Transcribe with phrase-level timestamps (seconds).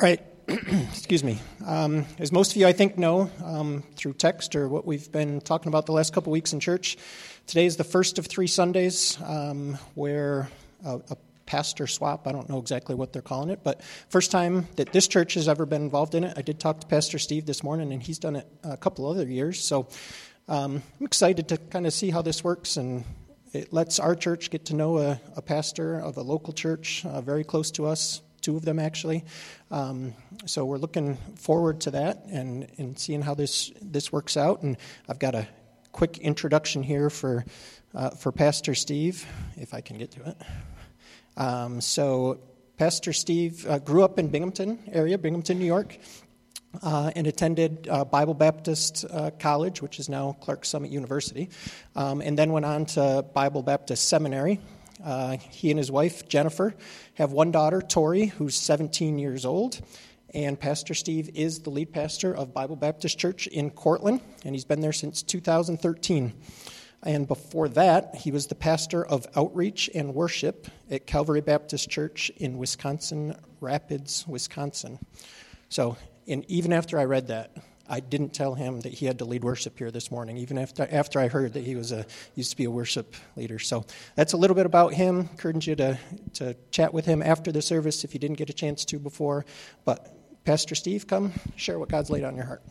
[0.00, 1.38] Right, excuse me.
[1.66, 5.42] Um, as most of you, I think, know um, through text or what we've been
[5.42, 6.96] talking about the last couple weeks in church,
[7.46, 10.48] today is the first of three Sundays um, where
[10.86, 14.68] a, a, pastor swap, I don't know exactly what they're calling it, but first time
[14.76, 16.32] that this church has ever been involved in it.
[16.38, 19.26] I did talk to Pastor Steve this morning, and he's done it a couple other
[19.26, 19.60] years.
[19.60, 19.88] So
[20.48, 23.04] um, I'm excited to kind of see how this works and
[23.52, 27.20] it lets our church get to know a, a pastor of a local church uh,
[27.20, 29.24] very close to us, two of them actually.
[29.70, 30.14] Um,
[30.46, 34.62] so we're looking forward to that and, and seeing how this, this works out.
[34.62, 34.76] And
[35.08, 35.46] I've got a
[35.92, 37.44] quick introduction here for,
[37.94, 39.26] uh, for Pastor Steve,
[39.56, 40.36] if I can get to it.
[41.36, 42.40] Um, so,
[42.76, 45.98] Pastor Steve uh, grew up in Binghamton area, Binghamton, New York,
[46.82, 51.50] uh, and attended uh, Bible Baptist uh, College, which is now Clark Summit University,
[51.94, 54.60] um, and then went on to Bible Baptist Seminary.
[55.04, 56.74] Uh, he and his wife, Jennifer,
[57.14, 59.80] have one daughter, Tori, who's 17 years old.
[60.32, 64.64] And Pastor Steve is the lead pastor of Bible Baptist Church in Cortland, and he's
[64.64, 66.32] been there since 2013.
[67.02, 72.30] And before that, he was the pastor of outreach and worship at Calvary Baptist Church
[72.36, 74.98] in Wisconsin Rapids, Wisconsin.
[75.68, 75.96] So
[76.30, 77.56] and even after I read that,
[77.90, 80.86] I didn't tell him that he had to lead worship here this morning, even after,
[80.90, 83.58] after I heard that he was a, used to be a worship leader.
[83.58, 85.28] So that's a little bit about him.
[85.32, 85.98] Encourage you to,
[86.34, 89.44] to chat with him after the service if you didn't get a chance to before.
[89.84, 90.08] But
[90.44, 92.62] Pastor Steve, come share what God's laid on your heart.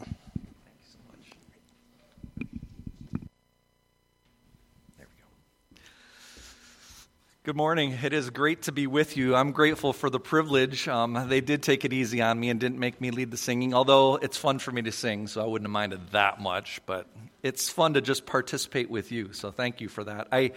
[7.44, 7.98] Good morning.
[8.04, 9.34] It is great to be with you.
[9.34, 10.90] I'm grateful for the privilege.
[10.90, 13.73] Um, they did take it easy on me and didn't make me lead the singing,
[13.73, 16.81] although it's fun for me to sing, so I wouldn't have minded that much.
[16.86, 17.08] But
[17.42, 20.28] it's fun to just participate with you, so thank you for that.
[20.34, 20.52] I,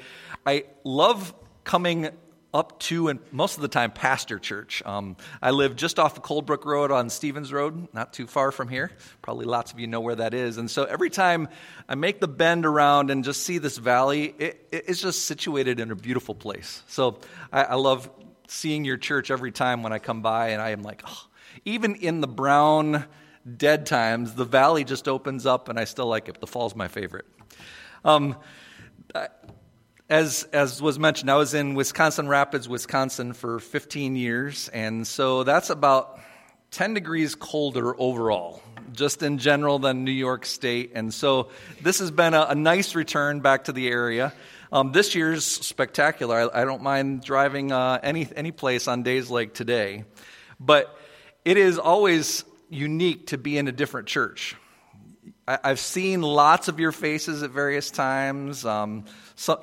[0.44, 2.08] I love coming
[2.54, 4.82] up to and most of the time pastor church.
[4.84, 8.68] Um, I live just off the Coldbrook Road on Stevens Road, not too far from
[8.68, 8.90] here.
[9.22, 10.58] Probably lots of you know where that is.
[10.58, 11.48] And so every time
[11.88, 15.90] I make the bend around and just see this valley, it, it's just situated in
[15.90, 16.82] a beautiful place.
[16.88, 17.18] So
[17.52, 18.10] I, I, love
[18.48, 21.26] seeing your church every time when I come by, and I am like, oh.
[21.64, 23.06] even in the brown
[23.56, 26.38] dead times, the valley just opens up, and I still like it.
[26.40, 27.26] The fall's my favorite.
[28.04, 28.36] Um,
[30.12, 35.42] as, as was mentioned, I was in Wisconsin Rapids, Wisconsin for 15 years, and so
[35.42, 36.20] that's about
[36.72, 38.62] 10 degrees colder overall,
[38.92, 40.92] just in general than New York State.
[40.94, 41.48] And so
[41.80, 44.34] this has been a, a nice return back to the area.
[44.70, 46.50] Um, this year's spectacular.
[46.54, 50.04] I, I don't mind driving uh, any, any place on days like today,
[50.60, 50.94] but
[51.46, 54.56] it is always unique to be in a different church.
[55.48, 58.64] I, have seen lots of your faces at various times.
[58.64, 59.04] Um,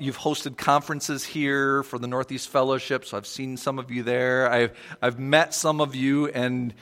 [0.00, 4.50] you've hosted conferences here for the Northeast Fellowship, so I've seen some of you there.
[4.50, 6.74] I've, I've met some of you, and,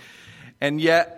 [0.61, 1.15] and yet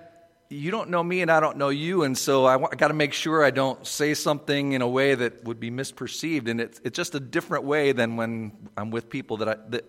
[0.51, 2.95] you don't know me and I don't know you, and so I, I got to
[2.95, 6.49] make sure I don't say something in a way that would be misperceived.
[6.49, 9.85] And it's, it's just a different way than when I'm with people that, I, that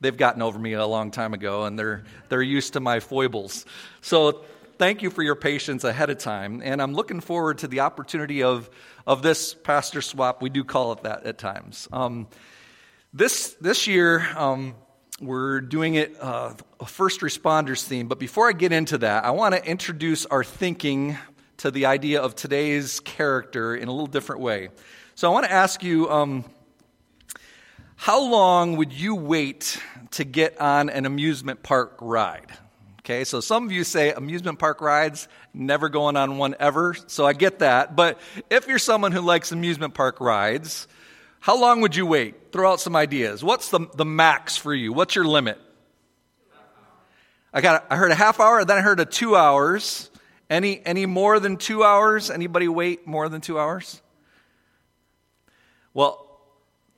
[0.00, 3.64] they've gotten over me a long time ago, and they're, they're used to my foibles.
[4.00, 4.44] So
[4.78, 8.42] thank you for your patience ahead of time, and I'm looking forward to the opportunity
[8.42, 8.70] of
[9.06, 10.42] of this pastor swap.
[10.42, 11.88] We do call it that at times.
[11.92, 12.28] Um,
[13.14, 14.74] this, this year, um,
[15.18, 18.06] we're doing it uh, a first responders theme.
[18.06, 21.16] But before I get into that, I want to introduce our thinking
[21.56, 24.68] to the idea of today's character in a little different way.
[25.14, 26.44] So I want to ask you um,
[27.96, 29.80] how long would you wait
[30.12, 32.52] to get on an amusement park ride?
[33.08, 37.24] Okay, so some of you say amusement park rides, never going on one ever, so
[37.24, 37.96] I get that.
[37.96, 38.20] But
[38.50, 40.86] if you're someone who likes amusement park rides,
[41.40, 42.52] how long would you wait?
[42.52, 43.42] Throw out some ideas.
[43.42, 44.92] What's the, the max for you?
[44.92, 45.58] What's your limit?
[47.50, 50.10] I got I heard a half hour, then I heard a two hours.
[50.50, 52.30] Any any more than two hours?
[52.30, 54.02] Anybody wait more than two hours?
[55.94, 56.42] Well,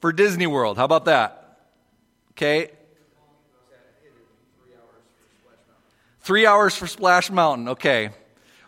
[0.01, 1.61] for Disney World, how about that?
[2.33, 2.73] Okay,
[6.31, 7.71] Three hours for Splash Mountain.
[7.71, 8.11] Okay.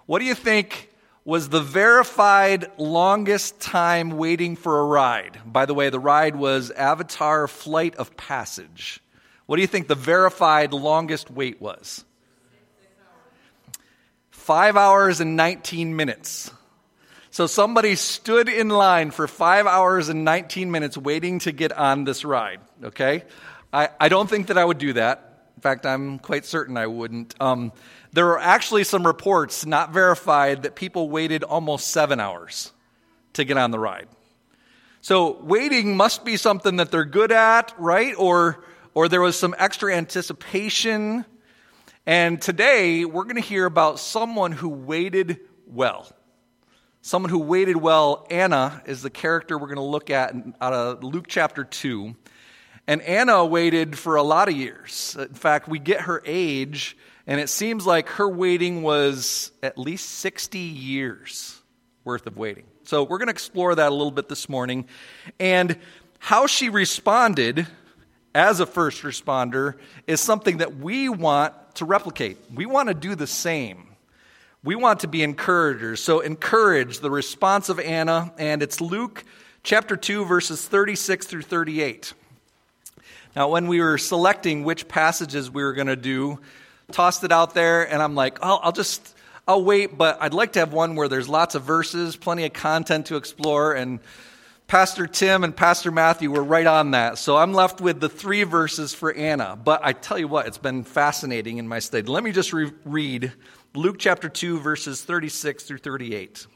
[0.07, 0.91] What do you think
[1.25, 5.39] was the verified longest time waiting for a ride?
[5.47, 8.99] By the way, the ride was Avatar Flight of Passage.
[9.47, 12.05] What do you think the verified longest wait was?
[14.33, 16.51] Five hours and 19 minutes.
[17.31, 22.03] So somebody stood in line for five hours and 19 minutes waiting to get on
[22.03, 23.23] this ride, okay?
[23.73, 25.32] I, I don't think that I would do that.
[25.63, 27.41] In fact, I'm quite certain I wouldn't.
[27.41, 27.71] Um,
[28.13, 32.73] there are actually some reports, not verified, that people waited almost seven hours
[33.35, 34.09] to get on the ride.
[35.03, 38.13] So waiting must be something that they're good at, right?
[38.19, 41.25] Or, or there was some extra anticipation.
[42.07, 45.39] And today we're going to hear about someone who waited
[45.69, 46.11] well.
[47.03, 48.27] Someone who waited well.
[48.33, 52.17] Anna is the character we're going to look at out of Luke chapter 2.
[52.87, 55.17] And Anna waited for a lot of years.
[55.19, 56.97] In fact, we get her age,
[57.27, 61.61] and it seems like her waiting was at least 60 years
[62.05, 62.65] worth of waiting.
[62.85, 64.87] So we're going to explore that a little bit this morning.
[65.39, 65.79] And
[66.19, 67.67] how she responded
[68.35, 69.75] as a first responder
[70.07, 72.39] is something that we want to replicate.
[72.53, 73.89] We want to do the same.
[74.65, 76.01] We want to be encouragers.
[76.01, 79.25] So encourage the response of Anna, and it's Luke
[79.63, 82.15] chapter 2, verses 36 through 38.
[83.35, 86.39] Now, when we were selecting which passages we were going to do,
[86.91, 89.17] tossed it out there, and I'm like, oh, I'll just,
[89.49, 92.53] I'll wait, but I'd like to have one where there's lots of verses, plenty of
[92.53, 94.01] content to explore, and
[94.67, 97.19] Pastor Tim and Pastor Matthew were right on that.
[97.19, 99.55] So I'm left with the three verses for Anna.
[99.63, 102.07] But I tell you what, it's been fascinating in my study.
[102.07, 103.33] Let me just re- read
[103.75, 106.47] Luke chapter 2, verses 36 through 38.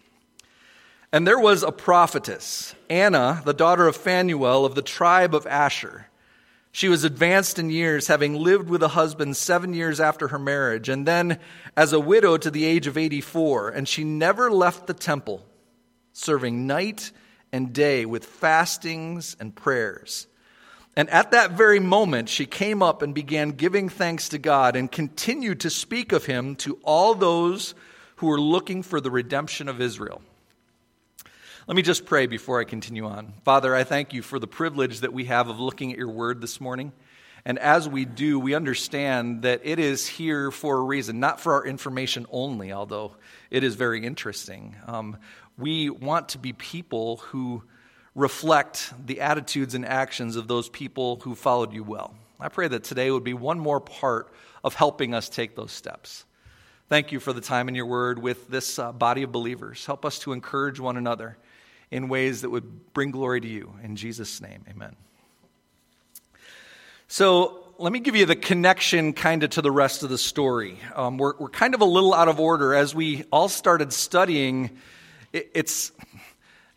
[1.12, 6.08] And there was a prophetess, Anna, the daughter of Phanuel of the tribe of Asher.
[6.76, 10.90] She was advanced in years, having lived with a husband seven years after her marriage,
[10.90, 11.38] and then
[11.74, 13.70] as a widow to the age of 84.
[13.70, 15.42] And she never left the temple,
[16.12, 17.12] serving night
[17.50, 20.26] and day with fastings and prayers.
[20.94, 24.92] And at that very moment, she came up and began giving thanks to God and
[24.92, 27.74] continued to speak of him to all those
[28.16, 30.20] who were looking for the redemption of Israel.
[31.68, 33.32] Let me just pray before I continue on.
[33.44, 36.40] Father, I thank you for the privilege that we have of looking at your word
[36.40, 36.92] this morning.
[37.44, 41.54] And as we do, we understand that it is here for a reason, not for
[41.54, 43.16] our information only, although
[43.50, 44.76] it is very interesting.
[44.86, 45.16] Um,
[45.58, 47.64] we want to be people who
[48.14, 52.14] reflect the attitudes and actions of those people who followed you well.
[52.38, 54.32] I pray that today would be one more part
[54.62, 56.26] of helping us take those steps.
[56.88, 59.84] Thank you for the time in your word with this uh, body of believers.
[59.84, 61.36] Help us to encourage one another
[61.90, 63.72] in ways that would bring glory to you.
[63.82, 64.96] In Jesus' name, amen.
[67.08, 70.78] So, let me give you the connection kind of to the rest of the story.
[70.94, 72.74] Um, we're, we're kind of a little out of order.
[72.74, 74.70] As we all started studying,
[75.32, 75.92] it, it's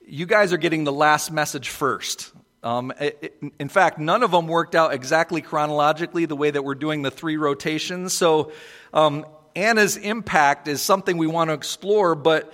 [0.05, 2.33] you guys are getting the last message first.
[2.63, 6.63] Um, it, it, in fact, none of them worked out exactly chronologically the way that
[6.63, 8.11] we're doing the three rotations.
[8.13, 8.51] So,
[8.93, 12.53] um, Anna's impact is something we want to explore, but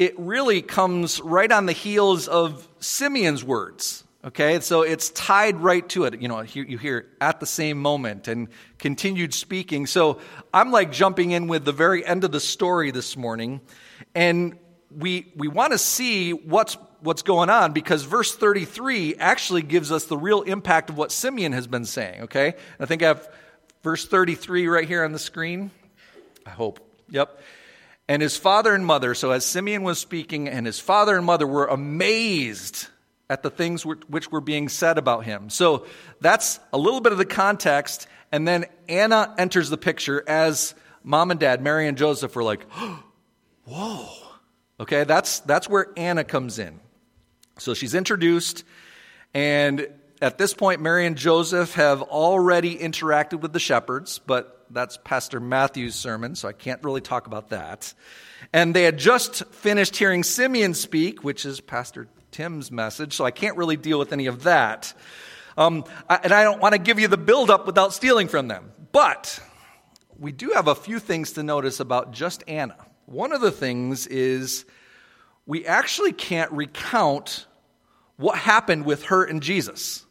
[0.00, 4.02] it really comes right on the heels of Simeon's words.
[4.24, 6.20] Okay, so it's tied right to it.
[6.20, 8.48] You know, you hear at the same moment and
[8.78, 9.86] continued speaking.
[9.86, 10.20] So
[10.52, 13.60] I'm like jumping in with the very end of the story this morning,
[14.14, 14.58] and
[14.94, 20.04] we we want to see what's what's going on because verse 33 actually gives us
[20.04, 22.22] the real impact of what Simeon has been saying.
[22.22, 23.28] Okay, I think I have
[23.82, 25.70] verse 33 right here on the screen.
[26.46, 26.80] I hope.
[27.10, 27.40] Yep.
[28.10, 31.46] And his father and mother, so as Simeon was speaking, and his father and mother
[31.46, 32.88] were amazed
[33.28, 35.48] at the things which were being said about him.
[35.48, 35.86] So
[36.20, 38.08] that's a little bit of the context.
[38.32, 40.74] And then Anna enters the picture as
[41.04, 42.68] mom and dad, Mary and Joseph, were like,
[43.64, 44.08] whoa.
[44.80, 46.80] Okay, that's, that's where Anna comes in.
[47.58, 48.64] So she's introduced,
[49.34, 49.86] and
[50.20, 55.40] at this point, Mary and Joseph have already interacted with the shepherds, but that's Pastor
[55.40, 57.92] Matthew's sermon, so I can't really talk about that.
[58.52, 63.30] And they had just finished hearing Simeon speak, which is Pastor Tim's message, so I
[63.30, 64.94] can't really deal with any of that.
[65.56, 68.72] Um, I, and I don't want to give you the buildup without stealing from them.
[68.92, 69.40] But
[70.18, 72.76] we do have a few things to notice about just Anna.
[73.06, 74.64] One of the things is
[75.46, 77.46] we actually can't recount
[78.16, 80.04] what happened with her and Jesus.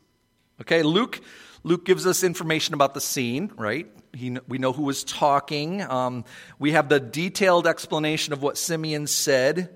[0.62, 1.22] Okay, Luke
[1.64, 3.88] Luke gives us information about the scene, right?
[4.14, 5.82] He, we know who was talking.
[5.82, 6.26] Um,
[6.58, 9.76] we have the detailed explanation of what Simeon said.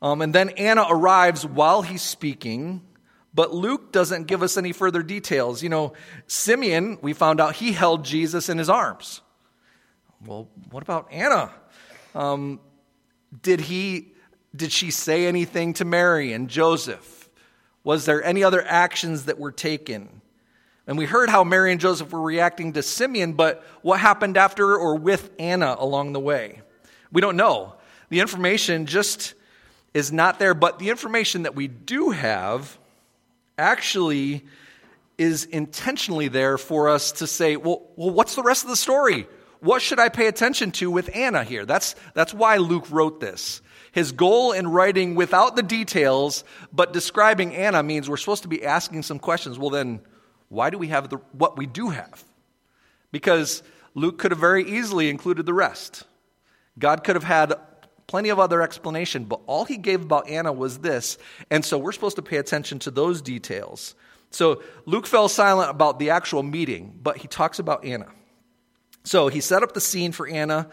[0.00, 2.82] Um, and then Anna arrives while he's speaking,
[3.34, 5.62] but Luke doesn't give us any further details.
[5.62, 5.92] You know,
[6.26, 9.20] Simeon, we found out he held Jesus in his arms.
[10.24, 11.52] Well, what about Anna?
[12.14, 12.60] Um,
[13.42, 14.12] did he
[14.54, 17.28] did she say anything to Mary and Joseph?
[17.84, 20.20] Was there any other actions that were taken?
[20.88, 24.74] And we heard how Mary and Joseph were reacting to Simeon, but what happened after
[24.74, 26.62] or with Anna along the way?
[27.12, 27.74] We don't know.
[28.08, 29.34] The information just
[29.92, 32.78] is not there, but the information that we do have
[33.58, 34.46] actually
[35.18, 39.26] is intentionally there for us to say, well, well what's the rest of the story?
[39.60, 41.66] What should I pay attention to with Anna here?
[41.66, 43.60] That's, that's why Luke wrote this.
[43.92, 48.64] His goal in writing without the details, but describing Anna means we're supposed to be
[48.64, 49.58] asking some questions.
[49.58, 50.00] Well, then,
[50.48, 52.24] why do we have the, what we do have?
[53.12, 53.62] Because
[53.94, 56.04] Luke could have very easily included the rest.
[56.78, 57.54] God could have had
[58.06, 61.18] plenty of other explanation, but all he gave about Anna was this.
[61.50, 63.94] And so we're supposed to pay attention to those details.
[64.30, 68.06] So Luke fell silent about the actual meeting, but he talks about Anna.
[69.04, 70.68] So he set up the scene for Anna,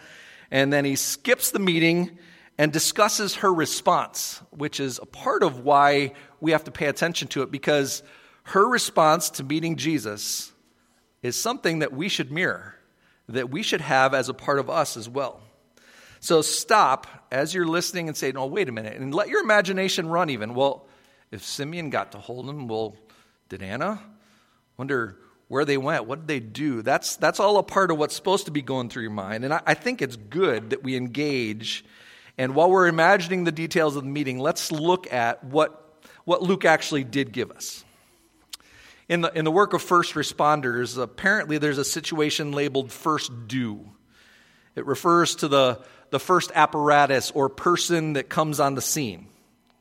[0.52, 2.18] and then he skips the meeting
[2.58, 7.28] and discusses her response, which is a part of why we have to pay attention
[7.30, 8.04] to it because
[8.46, 10.52] her response to meeting Jesus
[11.22, 12.76] is something that we should mirror,
[13.28, 15.42] that we should have as a part of us as well.
[16.20, 20.08] So stop as you're listening and say, no, wait a minute, and let your imagination
[20.08, 20.54] run even.
[20.54, 20.88] Well,
[21.32, 22.96] if Simeon got to hold him, well,
[23.50, 24.00] did Anna?
[24.78, 26.06] Wonder where they went.
[26.06, 26.82] What did they do?
[26.82, 29.44] That's, that's all a part of what's supposed to be going through your mind.
[29.44, 31.86] And I, I think it's good that we engage.
[32.38, 36.66] And while we're imagining the details of the meeting, let's look at what, what Luke
[36.66, 37.85] actually did give us.
[39.08, 43.92] In the, in the work of first responders, apparently there's a situation labeled first due.
[44.76, 49.28] It refers to the, the first apparatus or person that comes on the scene.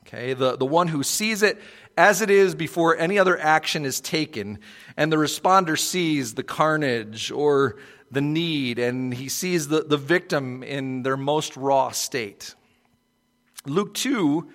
[0.06, 1.60] Okay, the, the one who sees it
[1.96, 4.58] as it is before any other action is taken,
[4.96, 7.76] and the responder sees the carnage or
[8.10, 12.54] the need, and he sees the, the victim in their most raw state.
[13.66, 14.50] Luke 2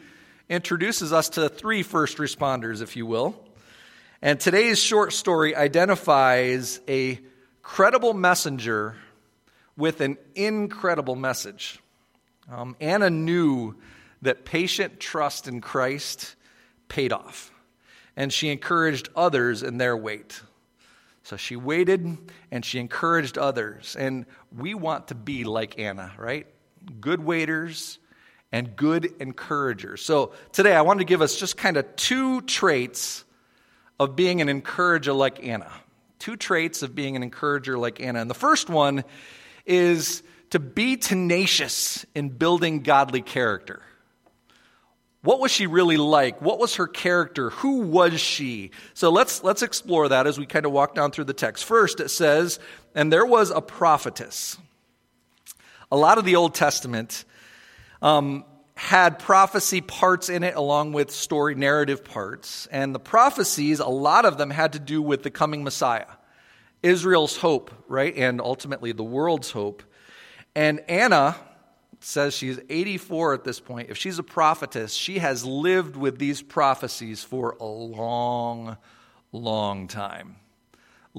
[0.49, 3.41] introduces us to three first responders, if you will.
[4.21, 7.21] And today's short story identifies a
[7.61, 8.97] credible messenger
[9.77, 11.79] with an incredible message.
[12.51, 13.75] Um, Anna knew
[14.21, 16.35] that patient trust in Christ
[16.89, 17.53] paid off,
[18.17, 20.41] and she encouraged others in their wait.
[21.23, 22.17] So she waited
[22.51, 23.95] and she encouraged others.
[23.97, 26.45] And we want to be like Anna, right?
[26.99, 27.99] Good waiters
[28.51, 30.01] and good encouragers.
[30.01, 33.23] So today I want to give us just kind of two traits
[33.99, 35.71] of being an encourager like Anna.
[36.19, 38.19] Two traits of being an encourager like Anna.
[38.21, 39.03] And the first one
[39.65, 43.81] is to be tenacious in building godly character.
[45.21, 46.41] What was she really like?
[46.41, 47.49] What was her character?
[47.49, 48.71] Who was she?
[48.93, 51.65] So let's, let's explore that as we kind of walk down through the text.
[51.65, 52.57] First, it says,
[52.95, 54.57] and there was a prophetess.
[55.91, 57.25] A lot of the Old Testament
[58.01, 58.45] um,
[58.79, 62.65] had prophecy parts in it along with story narrative parts.
[62.67, 66.07] And the prophecies, a lot of them had to do with the coming Messiah,
[66.81, 68.15] Israel's hope, right?
[68.15, 69.83] And ultimately the world's hope.
[70.55, 71.35] And Anna
[71.99, 73.89] says she's 84 at this point.
[73.89, 78.77] If she's a prophetess, she has lived with these prophecies for a long,
[79.33, 80.37] long time.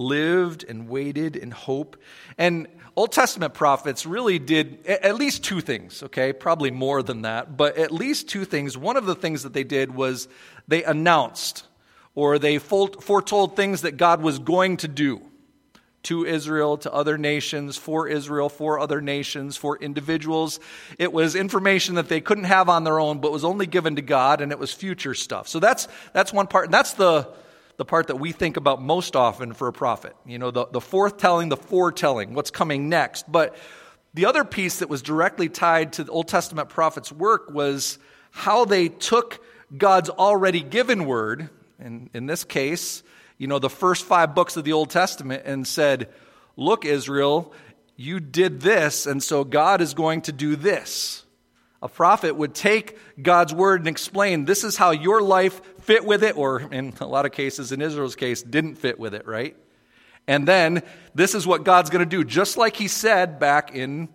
[0.01, 1.97] Lived and waited in hope.
[2.39, 6.33] And Old Testament prophets really did at least two things, okay?
[6.33, 8.77] Probably more than that, but at least two things.
[8.77, 10.29] One of the things that they did was
[10.69, 11.65] they announced
[12.15, 15.23] or they foretold things that God was going to do
[16.03, 20.59] to Israel, to other nations, for Israel, for other nations, for individuals.
[20.99, 24.03] It was information that they couldn't have on their own, but was only given to
[24.03, 25.47] God, and it was future stuff.
[25.47, 26.67] So that's, that's one part.
[26.67, 27.29] And that's the,
[27.81, 30.15] the part that we think about most often for a prophet.
[30.27, 33.33] You know, the, the forthtelling, the foretelling, what's coming next.
[33.33, 33.57] But
[34.13, 37.99] the other piece that was directly tied to the Old Testament prophets' work was
[38.33, 39.43] how they took
[39.75, 43.03] God's already given word, and in this case,
[43.39, 46.11] you know, the first five books of the Old Testament and said,
[46.59, 47.55] Look, Israel,
[47.97, 51.25] you did this, and so God is going to do this.
[51.81, 56.23] A prophet would take God's word and explain, This is how your life fit with
[56.23, 59.57] it, or in a lot of cases, in Israel's case, didn't fit with it, right?
[60.29, 60.85] And then
[61.17, 64.09] this is what God's going to do, just like he said back in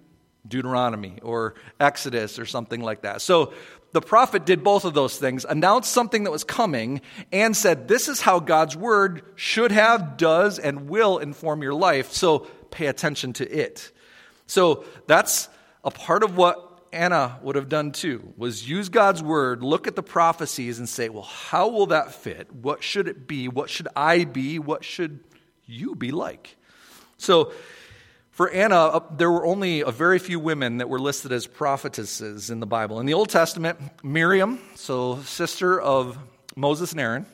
[0.47, 3.21] Deuteronomy or Exodus or something like that.
[3.21, 3.51] So
[3.91, 7.01] the prophet did both of those things, announced something that was coming,
[7.33, 12.13] and said, This is how God's word should have, does, and will inform your life,
[12.13, 13.91] so pay attention to it.
[14.47, 15.49] So that's
[15.83, 16.64] a part of what
[16.95, 21.09] Anna would have done too, was use God's word, look at the prophecies, and say,
[21.09, 22.51] Well, how will that fit?
[22.53, 23.47] What should it be?
[23.47, 24.59] What should I be?
[24.59, 25.19] What should
[25.65, 26.55] you be like?
[27.17, 27.51] So
[28.35, 32.49] for Anna, uh, there were only a very few women that were listed as prophetesses
[32.49, 32.99] in the Bible.
[32.99, 36.17] In the Old Testament, Miriam, so sister of
[36.53, 37.25] Moses and Aaron,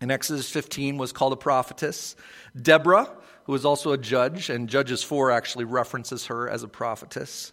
[0.00, 2.16] in Exodus 15 was called a prophetess.
[2.60, 3.08] Deborah,
[3.44, 7.52] who was also a judge, and Judges 4 actually references her as a prophetess.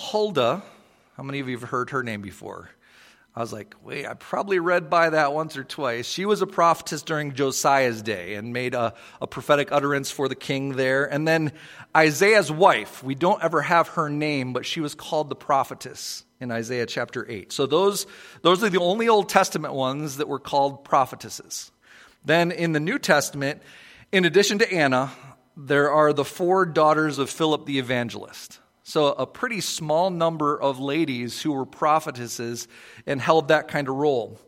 [0.00, 0.62] Huldah,
[1.18, 2.70] how many of you have heard her name before?
[3.36, 6.08] I was like, wait, I probably read by that once or twice.
[6.08, 10.34] She was a prophetess during Josiah's day and made a, a, prophetic utterance for the
[10.34, 11.04] king there.
[11.04, 11.52] And then
[11.94, 16.50] Isaiah's wife, we don't ever have her name, but she was called the prophetess in
[16.50, 17.52] Isaiah chapter 8.
[17.52, 18.06] So those,
[18.40, 21.70] those are the only Old Testament ones that were called prophetesses.
[22.24, 23.60] Then in the New Testament,
[24.12, 25.12] in addition to Anna,
[25.58, 28.60] there are the four daughters of Philip the evangelist.
[28.82, 32.66] So, a pretty small number of ladies who were prophetesses
[33.06, 34.40] and held that kind of role.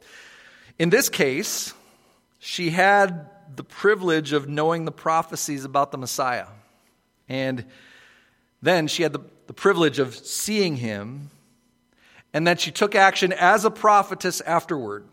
[0.78, 1.74] In this case,
[2.38, 6.46] she had the privilege of knowing the prophecies about the Messiah.
[7.28, 7.66] And
[8.62, 11.30] then she had the, the privilege of seeing him.
[12.32, 15.04] And then she took action as a prophetess afterward.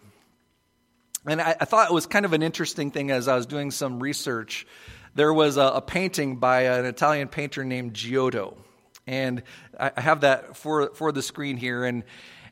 [1.25, 3.71] And I, I thought it was kind of an interesting thing as I was doing
[3.71, 4.65] some research.
[5.15, 8.57] There was a, a painting by an Italian painter named Giotto.
[9.09, 9.41] And
[9.79, 11.83] I have that for, for the screen here.
[11.83, 12.03] And,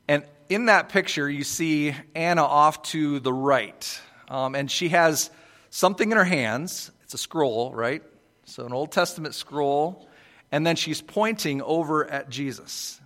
[0.08, 4.00] and in that picture, you see Anna off to the right.
[4.26, 5.30] Um, and she has
[5.70, 6.90] something in her hands.
[7.04, 8.02] It's a scroll, right?
[8.44, 10.08] So, an Old Testament scroll.
[10.50, 13.00] And then she's pointing over at Jesus.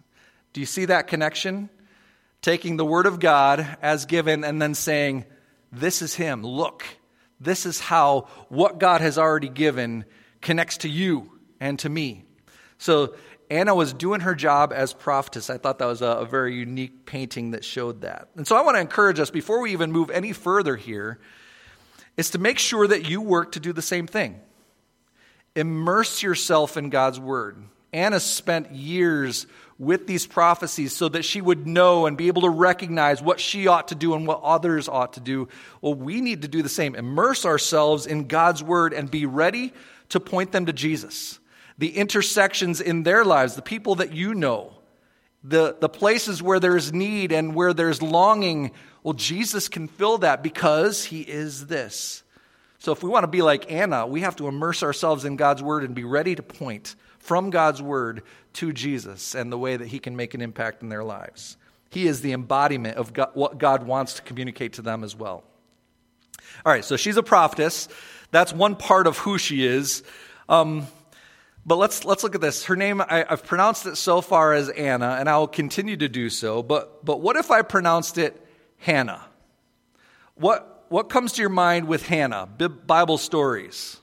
[0.55, 1.69] Do you see that connection?
[2.41, 5.27] Taking the Word of God as given and then saying,
[5.71, 6.43] This is Him.
[6.43, 6.85] Look,
[7.39, 10.07] this is how what God has already given
[10.41, 11.31] connects to you
[11.61, 12.25] and to me.
[12.83, 13.15] So,
[13.53, 15.51] Anna was doing her job as prophetess.
[15.51, 18.29] I thought that was a, a, very unique painting that showed that.
[18.35, 21.19] And so I want to encourage us, before we even move any further here,
[22.17, 24.41] is to make sure that you work to do the same thing.
[25.55, 27.63] Immerse yourself in God's word.
[27.93, 29.47] Anna spent years
[29.79, 33.67] with these prophecies so that she would know and be able to recognize what she
[33.67, 35.47] ought to do and what others ought to do.
[35.83, 36.95] Well, we need to do the same.
[36.95, 39.75] Immerse ourselves in God's word and be ready
[40.09, 41.39] to point them to Jesus
[41.79, 44.73] the intersections in their lives, the people that you know,
[45.45, 48.71] the, the places where there's need and where there's longing.
[49.03, 52.23] Well, Jesus can fill that because he is this.
[52.79, 55.63] So if we want to be like Anna, we have to immerse ourselves in God's
[55.63, 58.23] word and be ready to point from God's word
[58.55, 61.57] to Jesus and the way that he can make an impact in their lives.
[61.91, 65.45] He is the embodiment of God, what God wants to communicate to them as well.
[66.65, 67.89] All right, so she's a prophetess.
[68.31, 70.03] That's one part of who she is.
[70.49, 70.87] Um,
[71.65, 72.65] but let's, let's look at this.
[72.65, 76.09] Her name, I, have pronounced it so far as Anna, and I will continue to
[76.09, 76.63] do so.
[76.63, 78.45] But, but what if I pronounced it
[78.79, 79.23] Hannah?
[80.35, 82.47] What, what comes to your mind with Hannah?
[82.47, 83.99] Bible stories?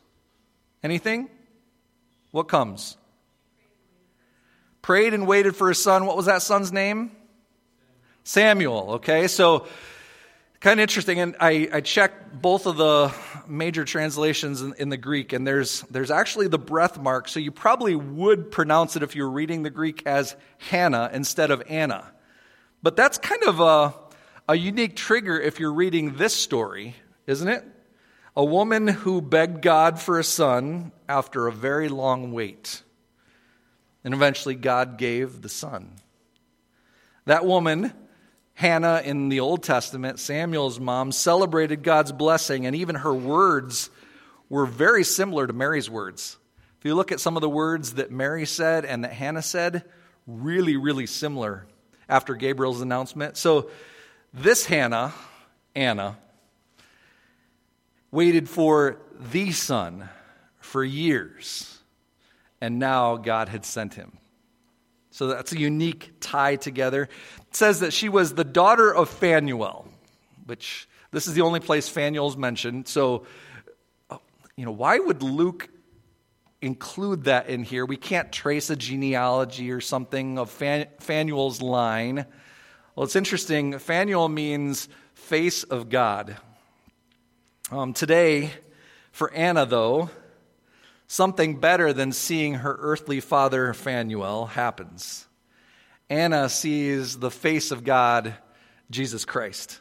[0.83, 1.29] Anything?
[2.31, 2.95] What comes?
[4.81, 6.05] Prayed and waited for a son.
[6.05, 7.11] What was that son's name?
[8.23, 8.91] Samuel.
[8.93, 9.67] Okay, so
[10.59, 11.19] kind of interesting.
[11.19, 13.13] And I, I checked both of the
[13.47, 17.27] major translations in, in, the Greek, and there's, there's actually the breath mark.
[17.27, 21.51] So you probably would pronounce it if you were reading the Greek as Hannah instead
[21.51, 22.11] of Anna.
[22.83, 23.93] But that's kind of a,
[24.47, 26.95] a unique trigger if you're reading this story,
[27.27, 27.63] isn't it?
[28.35, 32.83] A woman who begged God for a son after a very long wait.
[34.03, 35.95] And eventually, God gave the son.
[37.25, 37.93] That woman
[38.59, 43.89] Hannah in the Old Testament, Samuel's mom, celebrated God's blessing, and even her words
[44.49, 46.35] were very similar to Mary's words.
[46.77, 49.85] If you look at some of the words that Mary said and that Hannah said,
[50.27, 51.67] really, really similar
[52.09, 53.37] after Gabriel's announcement.
[53.37, 53.69] So,
[54.33, 55.13] this Hannah,
[55.73, 56.17] Anna,
[58.11, 58.99] waited for
[59.31, 60.09] the son
[60.59, 61.79] for years,
[62.59, 64.19] and now God had sent him.
[65.11, 67.09] So that's a unique tie together.
[67.51, 69.87] Says that she was the daughter of Phanuel,
[70.45, 72.87] which this is the only place Phanuel's mentioned.
[72.87, 73.25] So,
[74.55, 75.69] you know, why would Luke
[76.61, 77.85] include that in here?
[77.85, 82.25] We can't trace a genealogy or something of Phanuel's line.
[82.95, 83.79] Well, it's interesting.
[83.79, 86.37] Phanuel means face of God.
[87.71, 88.51] Um, today,
[89.11, 90.09] for Anna, though,
[91.07, 95.25] something better than seeing her earthly father, Phanuel, happens.
[96.09, 98.35] Anna sees the face of God,
[98.89, 99.79] Jesus Christ.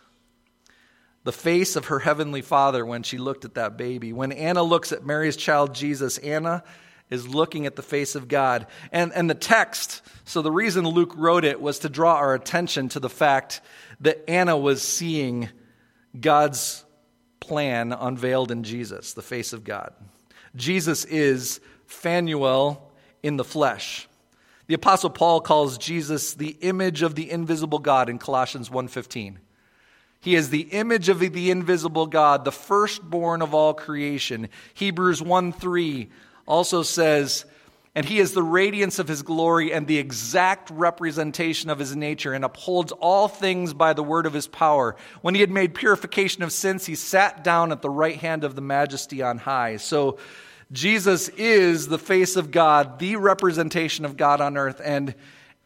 [1.25, 4.13] The face of her heavenly father when she looked at that baby.
[4.13, 6.63] When Anna looks at Mary's child, Jesus, Anna
[7.11, 8.67] is looking at the face of God.
[8.93, 12.89] And, and the text, so the reason Luke wrote it was to draw our attention
[12.91, 13.61] to the fact
[14.01, 15.49] that Anna was seeing
[16.19, 16.85] God's
[17.41, 19.95] plan unveiled in Jesus, the face of God.
[20.55, 24.08] Jesus is Phanuel in the flesh.
[24.69, 29.39] The apostle Paul calls Jesus the image of the invisible God in Colossians 1:15.
[30.21, 34.49] He is the image of the invisible God, the firstborn of all creation.
[34.75, 36.11] Hebrews 1:3
[36.47, 37.45] also says,
[37.95, 42.33] and he is the radiance of his glory and the exact representation of his nature
[42.33, 44.95] and upholds all things by the word of his power.
[45.23, 48.55] When he had made purification of sins, he sat down at the right hand of
[48.55, 49.79] the majesty on high.
[49.79, 50.19] So
[50.71, 54.81] Jesus is the face of God, the representation of God on earth.
[54.85, 55.15] And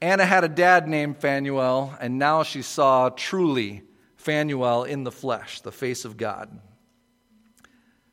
[0.01, 3.83] Anna had a dad named Phanuel, and now she saw truly
[4.17, 6.57] Phanuel in the flesh, the face of God.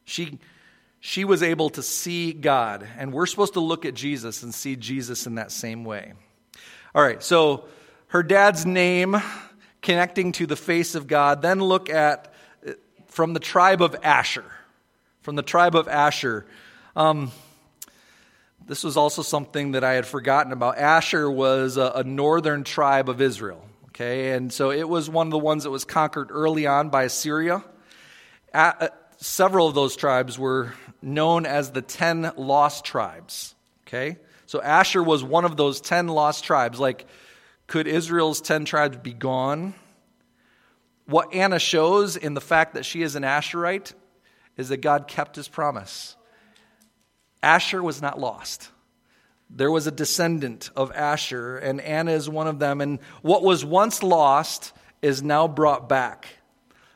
[0.04, 0.40] She,
[1.00, 2.88] she was able to see God.
[2.98, 6.14] And we're supposed to look at Jesus and see Jesus in that same way.
[6.96, 7.66] All right, so
[8.08, 9.16] her dad's name
[9.84, 11.44] connecting to the face of God.
[11.44, 12.34] Then look at
[12.68, 12.72] uh,
[13.08, 14.46] from the tribe of Asher.
[15.22, 16.48] From the tribe of Asher.
[17.00, 17.32] Um,
[18.66, 20.78] this was also something that I had forgotten about.
[20.78, 23.66] Asher was a, a northern tribe of Israel.
[23.88, 27.04] Okay, and so it was one of the ones that was conquered early on by
[27.04, 27.64] Assyria.
[28.54, 33.56] Uh, several of those tribes were known as the ten lost tribes.
[33.88, 36.82] Okay, so Asher was one of those ten lost tribes.
[36.82, 37.08] Like,
[37.68, 39.74] could Israel's ten tribes be gone?
[41.06, 43.94] What Anna shows in the fact that she is an Asherite
[44.58, 46.18] is that God kept his promise.
[47.42, 48.70] Asher was not lost.
[49.50, 52.82] There was a descendant of Asher, and Anna is one of them.
[52.82, 56.28] And what was once lost is now brought back.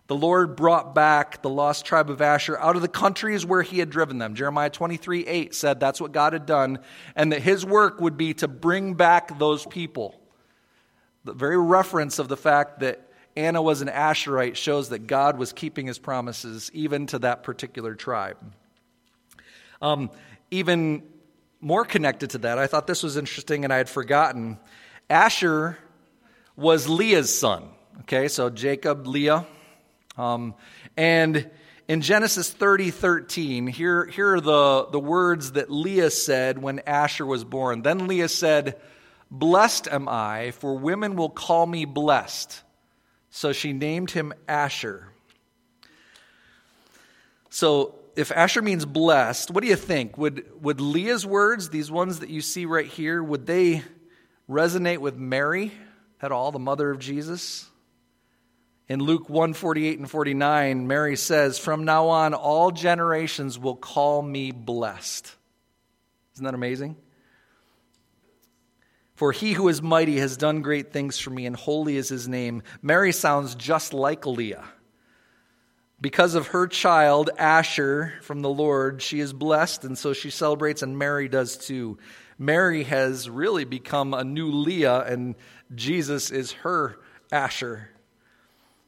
[0.07, 3.79] The Lord brought back the lost tribe of Asher out of the countries where he
[3.79, 4.35] had driven them.
[4.35, 6.79] Jeremiah 23 8 said that's what God had done,
[7.15, 10.19] and that his work would be to bring back those people.
[11.23, 15.53] The very reference of the fact that Anna was an Asherite shows that God was
[15.53, 18.37] keeping his promises even to that particular tribe.
[19.81, 20.11] Um,
[20.53, 21.03] even
[21.59, 24.59] more connected to that, I thought this was interesting and I had forgotten.
[25.09, 25.77] Asher
[26.55, 27.69] was Leah's son.
[28.01, 29.45] Okay, so Jacob, Leah.
[30.17, 30.55] Um,
[30.95, 31.49] and
[31.87, 37.25] in Genesis 30 13, here, here are the, the words that Leah said when Asher
[37.25, 37.81] was born.
[37.81, 38.79] Then Leah said,
[39.31, 42.61] Blessed am I, for women will call me blessed.
[43.31, 45.07] So she named him Asher.
[47.49, 50.17] So if Asher means blessed, what do you think?
[50.17, 53.83] Would, would Leah's words, these ones that you see right here, would they
[54.49, 55.71] resonate with Mary
[56.21, 57.67] at all, the mother of Jesus?
[58.87, 64.21] In Luke 1 48 and 49, Mary says, From now on, all generations will call
[64.21, 65.33] me blessed.
[66.35, 66.97] Isn't that amazing?
[69.15, 72.27] For he who is mighty has done great things for me, and holy is his
[72.27, 72.63] name.
[72.81, 74.65] Mary sounds just like Leah.
[76.03, 80.81] Because of her child, Asher, from the Lord, she is blessed, and so she celebrates,
[80.81, 81.97] and Mary does too.
[82.37, 85.33] Mary has really become a new Leah, and
[85.73, 86.99] Jesus is her
[87.31, 87.89] Asher.